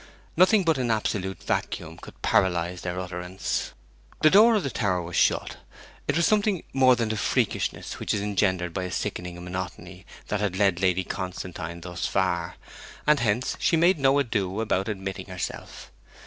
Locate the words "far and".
12.07-13.19